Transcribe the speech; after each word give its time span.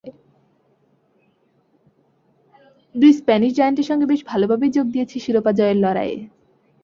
দুই 2.95 3.11
স্প্যানিশ 3.13 3.51
জায়ান্টের 3.53 3.87
সঙ্গে 3.89 4.05
বেশ 4.05 4.21
ভালোভাবেই 4.25 4.71
যোগ 4.71 4.85
দিয়েছে 4.87 5.15
শিরোপা 5.19 5.51
জয়ের 5.51 5.77
লড়াইয়ে। 5.77 6.17